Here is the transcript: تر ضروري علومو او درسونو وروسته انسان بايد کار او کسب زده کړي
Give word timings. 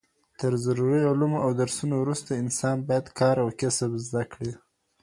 تر 0.39 0.51
ضروري 0.65 1.01
علومو 1.09 1.37
او 1.45 1.51
درسونو 1.61 1.95
وروسته 1.99 2.31
انسان 2.43 2.75
بايد 2.87 3.05
کار 3.19 3.35
او 3.43 3.47
کسب 3.59 3.91
زده 4.05 4.23
کړي 4.31 4.51